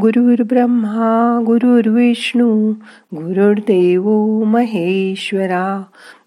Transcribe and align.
गुरुर्ब्रह्मा 0.00 1.40
गुरुर्विष्णू 1.46 2.72
गुरुर्देव 3.14 4.08
महेश्वरा 4.44 5.82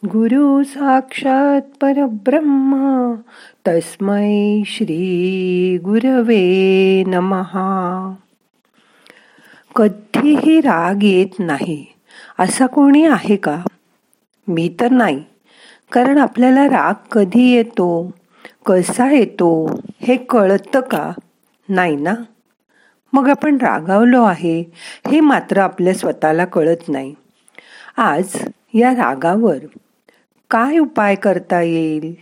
गुरु 0.06 0.64
साक्षात 0.64 1.62
परब्रह्मा 1.82 3.16
तस्मै 3.68 4.62
श्री 4.66 5.78
गुरवे 5.78 7.04
नमहा 7.08 8.16
कधीही 9.76 10.60
राग 10.60 11.04
येत 11.04 11.40
नाही 11.40 11.86
असा 12.40 12.66
कोणी 12.66 13.06
आहे 13.06 13.36
का? 13.36 13.62
मी 14.48 14.76
तर 14.80 14.92
नाही 14.92 15.24
कारण 15.92 16.18
आपल्याला 16.18 16.66
राग 16.66 16.94
कधी 17.12 17.52
येतो 17.52 18.14
कसा 18.66 19.12
येतो 19.12 19.80
हे 20.02 20.16
कळतं 20.16 20.80
का? 20.80 21.12
नाही 21.70 21.96
ना? 21.96 22.14
मग 23.14 23.30
आपण 23.30 23.56
रागावलो 23.56 24.24
आहे 24.24 24.62
हे 25.08 25.20
मात्र 25.20 25.58
आपल्या 25.58 25.94
स्वतःला 25.94 26.46
कळत 26.46 26.90
नाही. 26.90 27.16
आज 27.98 28.48
या 28.74 28.92
रागावर 28.92 29.58
काय 30.52 30.78
उपाय 30.78 31.16
करता 31.16 31.62
येईल? 31.62 32.16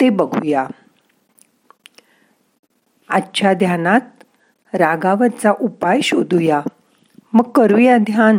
ते 0.00 0.10
बघूया. 0.10 0.66
आजच्या 3.08 3.52
ध्यानात 3.52 4.00
रागावरचा 4.74 5.52
उपाय 5.60 6.00
शोधूया. 6.00 6.60
मग 7.32 7.50
करूया 7.50 7.96
ध्यान. 7.96 8.38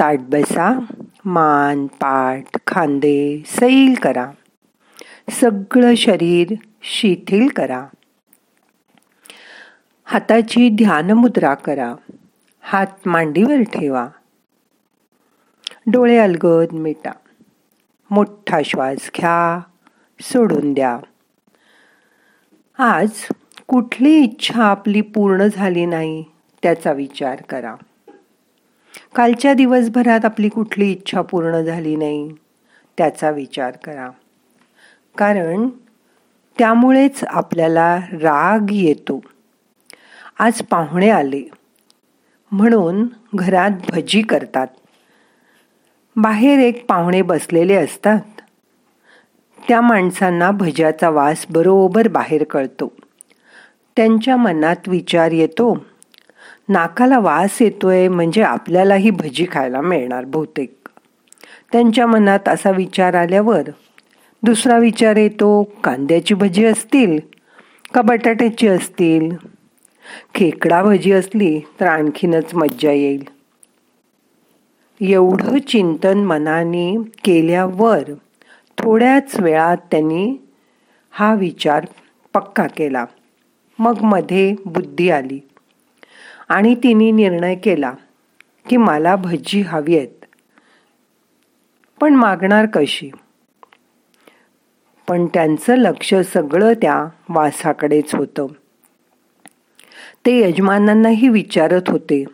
ताट 0.00 0.18
बसा 0.18 0.80
मान 1.24 1.86
पाठ 1.86 2.58
खांदे 2.66 3.42
सैल 3.46 3.94
करा. 4.02 4.30
सगळं 5.30 5.94
शरीर 5.94 6.54
शिथिल 6.82 7.48
करा. 7.48 7.86
हाताची 10.10 10.68
ध्यान 10.68 11.10
मुद्रा 11.10 11.54
करा. 11.54 11.94
हात 12.60 12.86
मांडीवर 13.06 13.62
ठेवा. 13.62 14.08
डोळे 15.86 16.18
अलगद 16.18 16.72
मिटा. 16.72 17.10
मोठा 18.10 18.60
श्वास 18.64 19.10
घ्या. 19.16 19.60
सोडून 20.20 20.72
द्या. 20.72 20.98
आज 22.78 23.10
कुठली 23.66 24.14
इच्छा 24.14 24.64
आपली 24.64 25.00
पूर्ण 25.00 25.46
झाली 25.46 25.86
नाही 25.86 26.24
त्याचा 26.62 26.92
विचार 26.92 27.42
करा. 27.42 27.74
कालच्या 29.14 29.54
दिवसभरात 29.54 30.24
आपली 30.24 30.48
कुठली 30.48 30.92
इच्छा 30.92 31.22
पूर्ण 31.22 31.60
झाली 31.60 31.96
नाही 31.96 32.32
त्याचा 32.98 33.30
विचार 33.30 33.76
करा. 33.76 34.10
कारण 35.18 35.68
त्यामुळेच 36.58 37.24
आपल्याला 37.24 37.96
राग 37.96 38.70
येतो. 38.70 39.20
आज 40.38 40.62
पाहुणे 40.62 41.10
आले. 41.10 41.42
म्हणून 42.50 43.06
घरात 43.34 43.70
भजी 43.88 44.22
करतात. 44.22 44.66
बाहेर 46.16 46.58
एक 46.58 46.86
पाहुणे 46.86 47.22
बसलेले 47.22 47.74
असतात. 47.74 48.20
त्या 49.68 49.80
माणसांना 49.80 50.50
भज्याचा 50.50 51.10
वास 51.10 51.46
बरोबर 51.50 52.08
बाहेर 52.08 52.44
कळतो. 52.44 52.92
त्यांच्या 53.96 54.36
मनात 54.36 54.76
विचार 54.86 55.30
येतो 55.32 55.86
नाकाला 56.68 57.18
वास 57.18 57.62
येतोय 57.62 58.08
म्हणजे 58.08 58.42
आपल्यालाही 58.42 59.10
भजी 59.10 59.46
खायला 59.52 59.80
मिळणार 59.80 60.24
बहुतेक. 60.24 60.88
त्यांच्या 61.72 62.06
मनात 62.06 62.48
असा 62.48 62.70
विचार 62.70 63.14
आल्यावर 63.14 63.62
दुसरा 64.42 64.78
विचार 64.78 65.16
येतो 65.16 65.62
कांद्याची 65.84 66.34
भजी 66.34 66.64
असतील 66.64 67.18
का 67.94 68.02
बटाट्याची 68.02 68.68
असतील? 68.68 69.57
खेकडा 70.34 70.82
भजी 70.82 71.12
असली 71.12 71.60
तर 71.80 71.86
आणखीनच 71.86 72.54
मज्जा 72.54 72.92
येईल. 72.92 73.24
एवढं 75.00 75.58
चिंतन 75.58 76.18
मनाने 76.18 76.96
केल्यावर 77.24 78.02
थोड्याच 78.78 79.40
वेळात 79.40 79.76
त्यांनी 79.76 80.36
हा 81.10 81.34
विचार 81.34 81.86
पक्का 82.34 82.66
केला. 82.66 83.04
मग 83.78 83.98
मध्ये 84.02 84.54
बुद्धी 84.66 85.10
आली 85.10 85.40
आणि 86.48 86.74
तिने 86.74 87.10
निर्णय 87.10 87.54
केला 87.54 87.92
की 88.68 88.76
मला 88.76 89.16
भजी 89.16 89.60
हवी 89.60 89.96
आहेत. 89.96 90.24
पण 92.00 92.14
मागणार 92.14 92.66
कशी? 92.66 93.10
पण 95.08 95.26
त्यांचं 95.26 95.76
लक्ष 95.76 96.14
सगळं 96.14 96.72
त्या 96.72 97.06
वासाकडेच 97.28 98.14
होतं. 98.14 98.46
ते 100.26 100.48
यजमानांनाही 100.48 101.28
विचारत 101.28 101.82
होते 101.88 102.24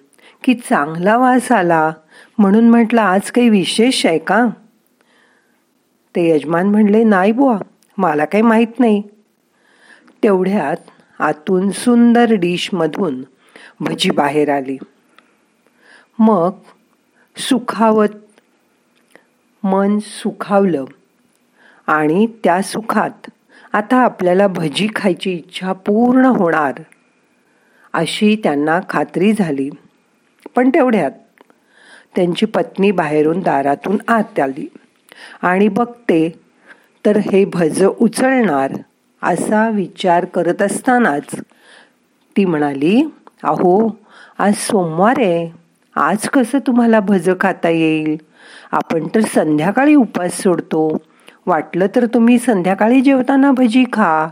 की 0.45 0.55
चांगला 0.55 1.17
वास 1.17 1.53
आला? 1.53 1.93
म्हणून 2.39 2.69
म्हटलं 2.69 3.01
आज 3.01 3.31
काही 3.31 3.49
विशेष 3.49 4.07
आहे 4.07 4.19
का? 4.19 4.47
ते 6.17 6.31
यजमान 6.31 6.67
म्हणले 6.67 7.05
नाही 7.05 7.33
बुवा 7.33 7.59
मला 7.99 8.25
काही 8.25 8.43
माहीत 8.43 8.81
नाही. 8.81 9.03
तेवढ्यात 10.23 10.77
आतून 11.19 11.71
सुंदर 11.71 12.33
डिशमधून 12.33 13.23
भजी 13.81 14.11
बाहेर 14.11 14.51
आली. 14.51 14.77
मग 16.19 16.51
सुखावत 17.37 18.41
मन 19.63 19.99
सुखावलं 19.99 20.85
आणि 21.87 22.27
त्या 22.45 22.63
सुखात 22.63 23.31
आता 23.73 23.97
आपल्याला 23.97 24.47
भजी 24.47 24.89
खायची 24.97 25.33
इच्छा 25.33 25.73
पूर्ण 25.73 26.25
होणार. 26.25 26.73
अशी 27.95 28.37
त्यांना 28.37 28.81
खात्री 28.91 29.33
झाली. 29.33 29.71
पण 30.57 30.69
तेवढ्यात 30.69 31.11
त्यांची 32.17 32.47
पत्नी 32.47 32.91
बाहेरून 32.91 33.41
दारातून 33.41 33.97
आत 34.09 34.41
आली. 34.41 34.69
आणि 35.43 35.69
बघते 35.69 36.29
तर 37.07 37.17
हे 37.17 37.45
भज 37.45 37.85
उचलणार 37.85 38.73
असा 39.23 39.69
विचार 39.71 40.25
करत 40.25 40.63
असतानाच 40.63 41.35
ती 42.37 42.45
म्हणाली 42.45 43.03
अहो 43.43 43.99
आज 44.39 44.55
सोमवार 44.55 45.15
आहे. 45.19 45.51
आज 45.97 46.29
कसं 46.29 46.59
तुम्हाला 46.59 47.01
भज 47.01 47.31
खाता 47.41 47.69
येईल? 47.69 48.17
आपण 48.73 49.07
तर 49.15 49.21
संध्याकाळी 49.21 49.95
उपास 49.95 50.43
सोडतो. 50.43 50.97
वाटलं 51.47 51.87
तर 51.97 52.07
तुम्ही 52.07 52.39
संध्याकाळी 52.39 53.01
जेवताना 53.01 53.53
भजी 53.53 53.85
खा. 53.93 54.29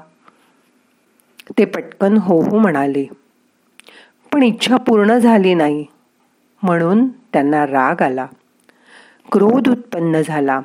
ते 1.58 1.64
पटकन 1.64 2.16
हो 2.16 2.40
हो 2.42 2.58
म्हणाले. 2.58 3.06
पण 4.32 4.42
इच्छा 4.42 4.76
पूर्ण 4.76 5.18
झाली 5.18 5.54
नाही. 5.54 5.86
म्हणून 6.62 7.08
त्यांना 7.08 7.66
राग 7.66 8.02
आला. 8.02 8.26
क्रोध 9.32 9.68
उत्पन्न 9.68 10.20
झाला. 10.26 10.60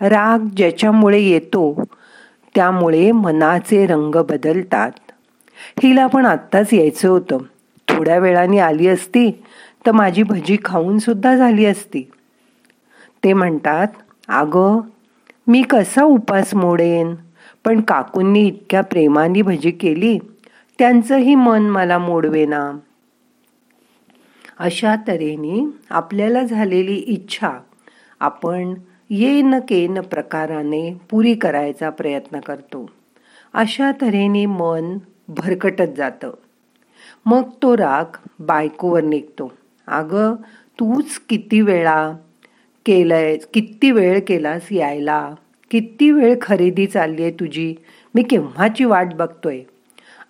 राग 0.00 0.38
ज्याच्यामुळे 0.56 1.20
येतो 1.20 1.84
त्यामुळे 2.54 3.12
मनाचे 3.12 3.86
रंग 3.86 4.22
बदलतात. 4.22 4.90
हिला 5.82 6.06
पण 6.06 6.26
आत्ताच 6.26 6.74
यायचं 6.74 7.08
होतं. 7.08 7.38
थोड्या 7.88 8.18
वेळाने 8.18 8.58
आली 8.58 8.88
असती 8.88 9.30
तर 9.86 9.92
माझी 9.92 10.22
भजी 10.22 10.56
खाऊन 10.64 10.98
सुद्धा 10.98 11.36
झाली 11.36 11.64
असती. 11.64 12.10
ते 13.24 13.32
म्हणतात 13.32 13.88
अगं 14.28 14.80
मी 15.46 15.62
कसा 15.62 16.02
उपास 16.02 16.54
मोडेन? 16.54 17.14
पण 17.64 17.80
काकूंनी 17.80 18.46
इतक्या 18.46 18.80
प्रेमाने 18.80 19.42
भजी 19.42 19.70
केली 19.70 20.18
त्यांचंही 20.78 21.34
मन 21.34 21.62
मला 21.62 21.98
मोडवेना. 21.98 22.72
अशा 24.60 24.96
तऱ्हेने 25.08 25.70
आपल्याला 25.90 26.42
झालेली 26.42 26.94
इच्छा 26.94 27.50
आपण 28.20 28.74
येन 29.10 29.54
केन 29.54 30.00
प्रकाराने 30.00 31.00
पुरी 31.10 31.34
करायचा 31.34 31.90
प्रयत्न 31.90 32.40
करतो. 32.40 32.90
अशा 33.54 33.92
तऱ्हेने 34.00 34.46
मन 34.46 34.98
भरकटत 35.28 35.96
जातं. 35.96 36.30
मग 37.26 37.42
तो 37.62 37.76
राग 37.76 38.04
बायकोवर 38.38 39.02
निघतो. 39.02 39.52
अगं 39.86 40.34
तूच 40.80 41.20
किती 41.28 41.60
वेळा 41.60 42.12
केलंय 42.86 43.36
किती 43.54 43.90
वेळ 43.90 44.20
केलास 44.26 44.72
यायला? 44.72 45.34
किती 45.70 46.10
वेळ 46.10 46.38
खरेदी 46.42 46.86
चालली 46.86 47.22
आहे 47.22 47.30
तुझी? 47.30 47.74
मी 48.14 48.22
केव्हाची 48.22 48.84
वाट 48.84 49.14
बघतोय? 49.14 49.62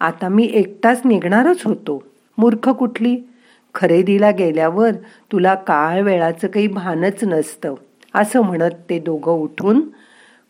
आता 0.00 0.28
मी 0.28 0.50
एकटाच 0.52 1.02
निघणारच 1.04 1.62
होतो. 1.64 2.02
मूर्ख 2.38 2.68
कुठली? 2.68 3.16
खरेदीला 3.74 4.30
गेल्यावर 4.30 4.90
तुला 5.32 5.54
काळ 5.54 6.00
वेळाचं 6.02 6.48
काही 6.48 6.66
भानच 6.66 7.24
नसतं 7.24 7.74
असं 8.14 8.40
म्हणत 8.40 8.70
ते 8.90 8.98
दोघं 8.98 9.32
उठून 9.32 9.80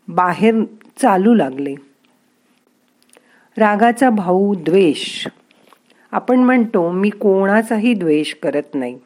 बाहेर 0.08 0.54
चालू 1.02 1.34
लागले. 1.34 1.74
रागाचा 3.58 4.10
भाऊ 4.10 4.54
द्वेष. 4.54 5.26
आपण 6.12 6.40
म्हणतो 6.40 6.90
मी 6.90 7.10
कोणाचाही 7.10 7.94
द्वेष 7.94 8.34
करत 8.34 8.74
नाही 8.74 8.98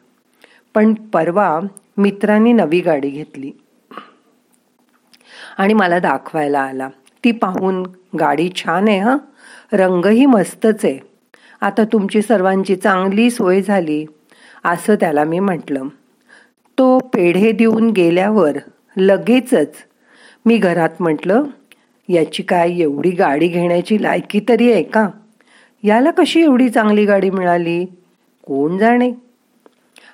पण 0.73 0.93
परवा 0.93 1.59
मित्राने 1.97 2.51
नवी 2.51 2.79
गाडी 2.79 3.09
घेतली. 3.09 3.51
आणि 5.57 5.73
मला 5.73 5.99
दाखवायला 5.99 6.59
आला. 6.59 6.89
ती 7.23 7.31
पाहून 7.31 7.83
गाडी 8.19 8.49
छान 8.55 8.87
आहे 8.87 8.99
हा? 8.99 9.17
रंगही 9.73 10.25
मस्तच 10.25 10.85
आहे. 10.85 11.14
आता 11.65 11.83
तुमची 11.83 12.21
सर्वांची 12.21 12.75
चांगली 12.75 13.29
सोय 13.29 13.61
झाली 13.61 14.05
असं 14.63 14.95
त्याला 14.95 15.23
मी 15.23 15.39
म्हटलं. 15.39 15.87
तो 16.77 16.97
पेढे 16.99 17.51
देऊन 17.51 17.89
गेल्यावर 17.89 18.57
लगेचच 18.97 19.73
मी 20.45 20.57
घरात 20.57 20.89
म्हटलं 20.99 21.43
याची 22.09 22.43
काय 22.43 22.71
एवढी 22.71 23.11
गाडी 23.11 23.47
घेण्याची 23.47 24.03
लायकी 24.03 24.39
तरी 24.49 24.71
आहे 24.71 24.83
का? 24.83 25.07
याला 25.83 26.11
कशी 26.11 26.41
एवढी 26.41 26.69
चांगली 26.69 27.05
गाडी 27.05 27.29
मिळाली? 27.29 27.85
कोण 28.47 28.77
जाणे? 28.77 29.11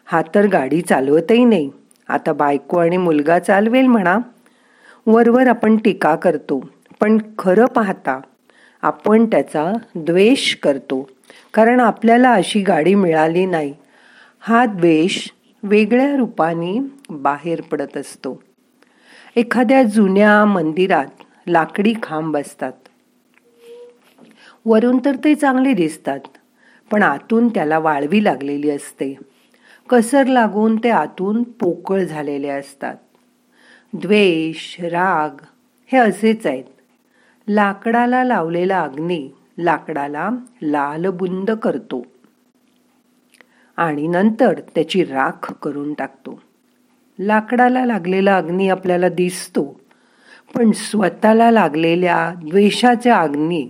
हा 0.06 0.21
तर 0.36 0.47
गाडी 0.47 0.81
चालवतही 0.81 1.45
नाही. 1.45 1.69
आता 2.09 2.33
बायको 2.33 2.77
आणि 2.77 2.97
मुलगा 2.97 3.39
चालवेल 3.39 3.88
म्हणा. 3.88 4.18
वरवर 5.07 5.47
आपण 5.47 5.77
टीका 5.77 6.15
करतो 6.15 6.69
पण 7.00 7.18
खरं 7.39 7.65
पाहता 7.65 8.19
आपण 8.81 9.25
त्याचा 9.25 9.74
द्वेष 9.95 10.56
करतो. 10.56 11.09
कारण 11.54 11.80
आपल्याला 11.80 12.33
अशी 12.33 12.62
गाडी 12.62 12.95
मिळाली 12.95 13.45
नाही. 13.45 13.74
हा 14.39 14.66
द्वेष 14.66 15.31
वेगळ्या 15.63 16.16
रूपाने 16.16 16.80
बाहेर 17.10 17.62
पडत 17.62 17.98
असतो. 17.98 18.44
एखाद्या 19.36 19.83
जुन्या 19.83 20.45
मंदिरात 20.45 21.24
लाकडी 21.48 21.94
खांब 22.04 22.38
असतात 22.38 22.72
वरून 24.66 25.00
तर 25.06 25.16
ते 25.16 25.36
चांगले 25.36 25.74
दिसतात 25.74 26.19
पण 26.92 27.04
आतून 27.04 27.48
त्याला 27.48 27.80
वाळवी 27.80 28.24
लागलेली 28.24 28.69
असते. 28.69 29.16
कसर 29.89 30.25
लागून 30.25 30.75
ते 30.75 30.89
आतून 30.89 31.44
पोकळ 31.44 32.04
झालेले 32.04 32.48
असतात. 32.48 32.95
द्वेष 33.94 34.75
राग 34.80 35.42
हे 35.92 35.98
असेच 35.98 36.45
आहेत. 36.45 36.63
लाकडाला 37.48 38.24
लावलेला 38.24 38.81
अग्नी 38.81 39.30
लाकडाला 39.57 40.30
लालबुंद 40.62 41.51
करतो 41.51 42.01
आणि 43.77 44.07
नंतर 44.07 44.59
त्याची 44.75 45.03
राख 45.03 45.51
करून 45.53 45.94
टाकतो. 45.94 46.39
लाकडाला 47.19 47.86
लागलेला 47.86 48.36
अग्नी 48.38 48.68
आपल्याला 48.69 49.09
दिसतो 49.09 49.63
पण 50.56 50.71
स्वतःला 50.71 51.50
लागलेल्या 51.51 52.33
द्वेषाच्या 52.39 53.19
अग्नी 53.19 53.68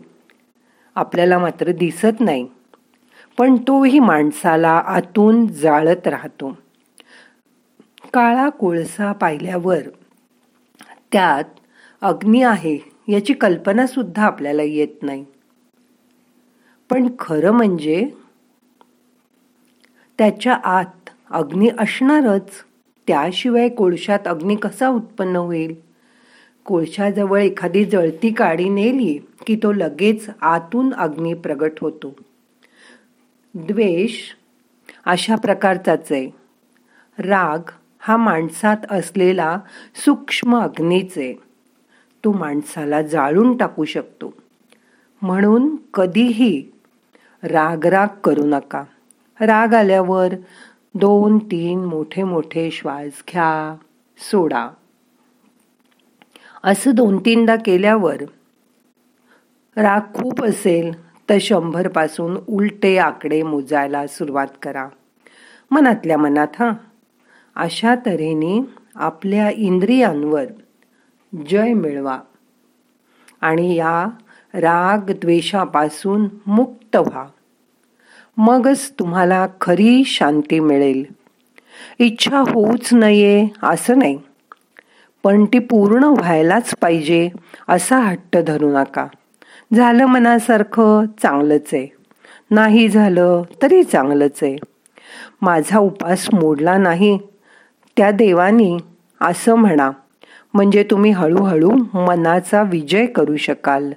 आपल्याला 0.95 1.37
मात्र 1.39 1.71
दिसत 1.71 2.19
नाही 2.19 2.47
पण 3.37 3.55
तोही 3.67 3.99
माणसाला 3.99 4.71
आतून 4.87 5.45
जाळत 5.47 6.07
राहतो. 6.07 6.57
काळा 8.13 8.47
कोळसा 8.49 9.11
पाहिल्यावर 9.11 9.87
त्यात 11.11 11.59
अग्नी 12.01 12.41
आहे 12.43 12.77
याची 13.07 13.33
कल्पनासुद्धा 13.33 14.25
आपल्याला 14.25 14.63
येत 14.63 15.03
नाही. 15.03 15.25
पण 16.91 17.07
खरं 17.19 17.51
म्हणजे 17.51 18.09
त्याच्या 20.17 20.53
आत 20.53 21.09
अग्नी 21.31 21.69
असणारच. 21.79 22.49
त्याशिवाय 23.07 23.69
कोळशात 23.69 24.27
अग्नी 24.27 24.55
कसा 24.55 24.87
उत्पन्न 24.87 25.35
होईल? 25.35 25.75
कोळशाजवळ 26.65 27.41
एखादी 27.41 27.85
जळती 27.85 28.33
काडी 28.33 28.69
नेली 28.69 29.19
की 29.47 29.55
तो 29.55 29.71
लगेच 29.71 30.29
आतून 30.41 30.93
अग्नी 30.93 31.33
प्रगट 31.33 31.71
होतो. 31.81 32.13
द्वेष 33.55 34.17
अशा 35.05 35.35
प्रकारचाच 35.35 36.11
आहे. 36.11 36.29
राग 37.17 37.59
हा 37.99 38.17
माणसात 38.17 38.77
असलेला 38.89 39.59
सूक्ष्म 39.95 40.57
अग्नीचे 40.57 41.33
तो 42.23 42.31
माणसाला 42.31 43.01
जाळून 43.01 43.57
टाकू 43.57 43.85
शकतो. 43.85 44.33
म्हणून 45.21 45.75
कधीही 45.93 46.71
राग 47.43 47.85
राग 47.85 48.07
करू 48.23 48.43
नका. 48.43 48.83
राग 49.41 49.73
आल्यावर 49.73 50.33
दोन 50.95 51.37
तीन 51.37 51.85
मोठे 51.85 52.23
मोठे 52.23 52.71
श्वास 52.71 53.23
घ्या. 53.31 53.75
सोडा. 54.17 54.69
असं 56.63 56.91
दोन 56.95 57.17
तीनदा 57.17 57.55
केल्यावर 57.55 58.15
राग 59.77 59.99
खूप 60.13 60.43
असेल 60.43 61.11
तर 61.29 61.37
शंभरपासून 61.41 62.37
उलटे 62.47 62.97
आकडे 62.97 63.43
मोजायला 63.43 64.07
सुरुवात 64.07 64.47
करा. 64.61 64.87
मनातल्या 65.71 66.17
मनात 66.17 66.47
हां. 66.59 66.73
अशा 67.55 67.95
तऱ्हेने 67.95 68.65
आपल्या 68.95 69.49
इंद्रियांवर 69.49 70.45
जय 71.49 71.73
मिळवा. 71.73 72.19
आणि 73.41 73.75
या 73.75 74.07
राग 74.53 75.11
द्वेषापासून 75.11 76.27
मुक्त 76.47 76.95
व्हा. 76.95 77.25
मगच 78.37 78.91
तुम्हाला 78.99 79.47
खरी 79.61 80.03
शांती 80.05 80.59
मिळेल. 80.59 81.03
इच्छा 81.99 82.39
होऊच 82.39 82.93
नये 82.93 83.47
असं 83.63 83.97
नाही. 83.97 84.19
पण 85.23 85.45
ती 85.45 85.59
पूर्ण 85.59 86.03
व्हायलाच 86.03 86.75
पाहिजे 86.81 87.29
असा 87.69 87.97
हट्ट 87.97 88.37
धरू 88.37 88.71
नका. 88.71 89.07
झालं 89.73 90.05
मनासारखं 90.05 91.05
चांगलंच 91.21 91.67
आहे. 91.73 91.87
नाही 92.51 92.89
झालं 92.89 93.41
तरी 93.61 93.83
चांगलंच 93.83 94.39
आहे. 94.41 94.57
माझा 95.41 95.79
उपास 95.79 96.27
मोडला 96.33 96.77
नाही. 96.77 97.19
त्या 97.97 98.11
देवानी 98.11 98.77
असं 99.21 99.55
म्हणा. 99.55 99.91
म्हणजे 100.53 100.83
तुम्ही 100.83 101.11
हळूहळू 101.11 101.71
मनाचा 101.93 102.63
विजय 102.63 103.05
करू 103.05 103.37
शकाल. 103.37 103.91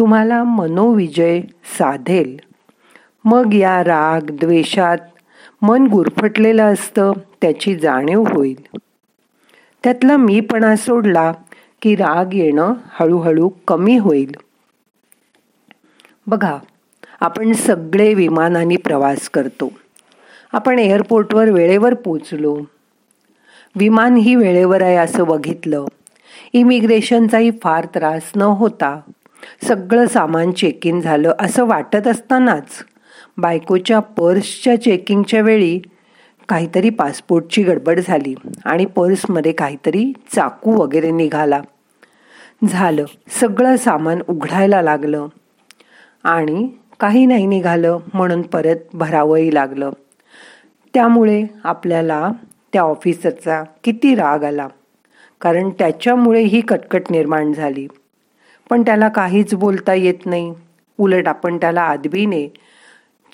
तुम्हाला 0.00 0.44
मनोविजय 0.44 1.40
साधेल. 1.78 2.36
मग 3.24 3.54
या 3.54 3.84
राग 3.84 4.20
द्वेषात 4.20 4.98
मन 5.62 5.86
गुरफटलेलं 5.86 6.72
असतं 6.72 7.12
त्याची 7.40 7.76
जाणीव 7.76 8.22
होईल. 8.22 8.78
त्यातला 9.84 10.16
मीपणा 10.16 10.76
सोडला 10.76 11.32
की 11.82 11.96
राग 11.96 12.34
येणं 12.34 12.74
हळूहळू 12.90 13.48
कमी 13.48 13.98
होईल. 13.98 14.34
बघा 16.26 16.58
आपण 17.20 17.52
सगळे 17.52 18.14
विमानाने 18.14 18.76
प्रवास 18.76 19.28
करतो. 19.28 19.72
आपण 20.52 20.78
एअरपोर्टवर 20.78 21.50
वेळेवर 21.50 21.94
पोचलो 21.94 22.58
विमान 23.76 24.14
ही 24.14 24.34
वेळेवर 24.34 24.82
आहे 24.82 24.96
असं 24.96 25.24
बघितलं. 25.24 25.84
इमिग्रेशनचाही 26.52 27.50
फार 27.62 27.84
त्रास 27.84 28.32
न 28.36 28.42
होता. 28.42 29.00
सगळं 29.62 30.06
सामान 30.06 30.50
चेक 30.50 30.86
इन 30.86 31.00
झालं 31.00 31.32
असं 31.38 31.64
वाटत 31.64 32.06
असतानाच 32.06 32.84
बायकोच्या 33.38 34.00
पर्सच्या 34.00 34.82
चेकिंगच्या 34.82 35.40
वेळी 35.40 35.80
काहीतरी 36.48 36.90
पासपोर्टची 36.90 37.62
गडबड 37.62 38.00
झाली 38.00 38.34
आणि 38.64 38.84
पर्समध्ये 38.84 39.52
काहीतरी 39.52 40.12
चाकू 40.34 40.72
वगैरे 40.72 41.10
निघाला. 41.10 41.60
झालं. 42.64 43.04
सगळं 43.28 43.76
सामान 43.76 44.18
उघडायला 44.28 44.82
लागलं. 44.82 45.26
आणि 46.24 46.68
काही 47.00 47.26
नाही 47.26 47.46
निघालं 47.46 47.98
म्हणून 48.14 48.42
परत 48.42 48.76
भरावंही 48.94 49.54
लागलं. 49.54 49.90
त्यामुळे 50.94 51.44
आपल्याला 51.64 52.30
त्या 52.72 52.82
ऑफिसरचा 52.82 53.62
किती 53.84 54.14
राग 54.14 54.44
आला. 54.44 54.68
कारण 55.40 55.70
त्याच्यामुळे 55.70 56.42
ही 56.42 56.60
कटकट 56.60 57.02
निर्माण 57.10 57.52
झाली. 57.52 57.88
पण 58.70 58.82
त्याला 58.82 59.08
काहीच 59.08 59.54
बोलता 59.54 59.94
येत 59.94 60.26
नाही. 60.26 60.54
उलट 60.98 61.28
आपण 61.28 61.56
त्याला 61.56 61.82
आदबीने 61.82 62.52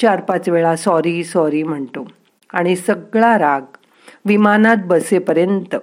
चार 0.02 0.20
पाच 0.20 0.48
वेळा 0.48 0.76
सॉरी 0.76 1.24
सॉरी 1.24 1.62
म्हणतो. 1.62 2.10
आणि 2.52 2.76
सगळा 2.76 3.38
राग 3.38 3.60
विमानात 4.24 4.76
बसेपर्यंत 4.86 5.76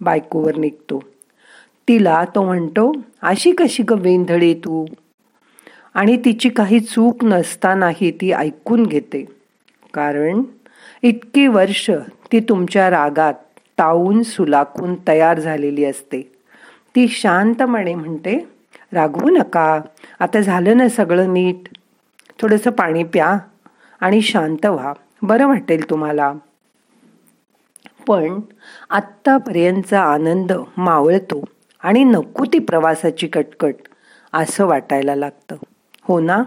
बायकोवर 0.00 0.56
निघतो. 0.56 1.02
तिला 1.88 2.24
तो 2.34 2.42
म्हणतो 2.42 2.92
अशी 3.22 3.52
कशी 3.52 3.82
ग 3.82 3.92
वेंधळे 3.92 4.54
तू? 4.54 4.86
आणि 5.94 6.16
तिची 6.24 6.48
काही 6.48 6.80
चूक 6.80 7.24
नसतानाही 7.24 8.10
ती 8.10 8.32
ऐकून 8.32 8.86
घेते. 8.86 9.24
कारण 9.94 10.42
इतकी 11.02 11.46
वर्ष 11.46 11.90
ती 12.32 12.40
तुमच्या 12.40 12.90
रागात 12.90 13.34
तावून 13.78 14.22
सुलाखून 14.22 14.94
तयार 15.08 15.40
झालेली 15.40 15.84
असते. 15.84 16.32
ती 16.96 17.08
शांतपणे 17.08 17.94
म्हणते 17.94 18.51
रागवू 18.92 19.30
नका. 19.30 19.80
आता 20.20 20.40
झालं 20.40 20.76
ना 20.76 20.88
सगळं 20.88 21.32
नीट. 21.32 21.78
थोडंसं 22.42 22.70
पाणी 22.70 23.04
प्या 23.04 23.38
आणि 24.00 24.22
शांत 24.22 24.66
व्हा. 24.66 24.92
बरं 25.22 25.46
वाटेल 25.46 25.90
तुम्हाला. 25.90 26.32
पण 28.08 28.40
आत्तापर्यंतचा 28.90 30.02
आनंद 30.02 30.52
मावळतो 30.76 31.44
आणि 31.82 32.04
नको 32.04 32.44
ती 32.44 32.58
प्रवासाची 32.58 33.26
कटकट 33.26 33.74
असं 34.32 34.66
वाटायला 34.66 35.14
लागतं. 35.14 35.56
हो 36.02 36.20
ना? 36.20 36.42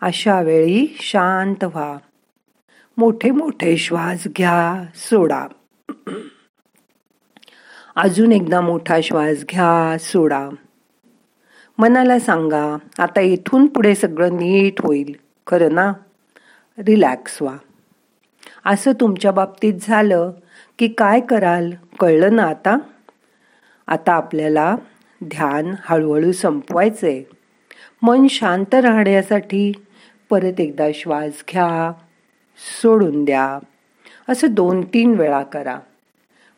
अशा 0.00 0.40
वेळी 0.40 0.96
शांत 1.00 1.64
व्हा. 1.64 1.96
मोठे 2.96 3.30
मोठे 3.30 3.76
श्वास 3.76 4.24
घ्या 4.26 4.84
सोडा. 4.94 5.46
अजून 7.96 8.32
एकदा 8.32 8.60
मोठा 8.60 9.00
श्वास 9.02 9.44
घ्या 9.50 9.96
सोडा. 10.00 10.48
मनाला 11.78 12.18
सांगा 12.18 12.76
आता 12.98 13.20
इथून 13.20 13.66
पुढे 13.66 13.94
सगळं 13.94 14.32
नीट 14.32 14.80
होईल. 14.80 15.16
खरं 15.46 15.74
ना? 15.74 15.92
रिलॅक्स 16.78 17.42
व्हा. 17.42 17.56
असं 18.66 18.92
तुमच्या 18.92 19.32
बाबतीत 19.32 19.74
झालं 19.82 20.32
की 20.78 20.88
काय 20.88 21.20
कराल? 21.20 21.70
कळलं 22.00 22.36
ना 22.36 22.42
आता? 22.42 22.78
आता 23.86 24.12
आपल्याला 24.12 24.76
ध्यान 25.24 25.74
हळूहळू 25.80 26.32
संपवायचंय. 26.32 27.22
मन 28.02 28.26
शांत 28.26 28.74
राहण्यासाठी 28.74 29.72
परत 30.30 30.60
एकदा 30.60 30.86
श्वास 30.94 31.44
घ्या 31.52 31.92
सोडून 32.82 33.24
द्या. 33.24 33.58
असं 34.28 34.46
दोन 34.50 34.80
तीन 34.82 35.14
वेळा 35.14 35.42
करा. 35.42 35.78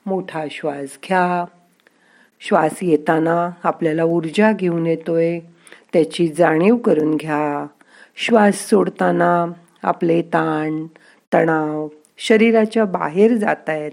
मोठा 0.06 0.44
श्वास 0.50 0.98
घ्या. 1.08 1.44
श्वास 2.40 2.82
येताना 2.82 3.50
आपल्याला 3.64 4.04
ऊर्जा 4.04 4.52
घेऊन 4.52 4.86
येतोय. 4.86 5.38
त्याची 5.92 6.28
जाणीव 6.28 6.76
करून 6.76 7.14
घ्या. 7.14 7.66
श्वास 8.16 8.68
सोडताना 8.68 9.46
आपले 9.82 10.22
ताण 10.22 10.86
तणाव 11.34 11.88
शरीराच्या 12.18 12.84
बाहेर 12.84 13.36
जात 13.36 13.68
आहेत 13.68 13.90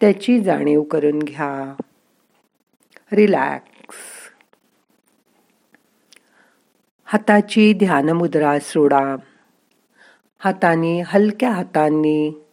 त्याची 0.00 0.40
जाणीव 0.40 0.82
करून 0.82 1.18
घ्या. 1.18 1.74
रिलॅक्स. 3.12 3.96
हाताची 7.04 7.72
ध्यानमुद्रा 7.72 8.58
सोडा. 8.58 9.16
हाताने 10.38 11.02
हलक्या 11.06 11.50
हातांनी 11.50 12.44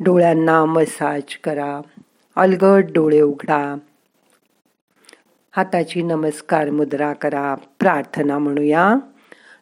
डोळ्यांना 0.00 0.64
मसाज 0.64 1.22
करा. 1.44 1.80
अलगट 2.36 2.84
डोळे 2.94 3.20
उघडा. 3.20 3.76
हाताची 5.56 6.02
नमस्कार 6.02 6.70
मुद्रा 6.70 7.12
करा 7.12 7.54
प्रार्थना 7.54 8.38
म्हणूया. 8.38 8.94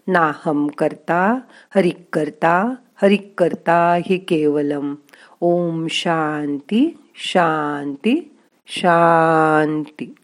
नाहम 0.09 0.67
करता 0.67 1.39
हरिक 1.75 2.07
करता 2.13 2.75
हरिक 3.03 3.35
करता 3.39 3.99
हि 4.07 4.19
केवलम. 4.19 4.95
ओम 5.41 5.87
शांती 5.91 6.99
शांती 7.17 8.37
शांती. 8.67 10.15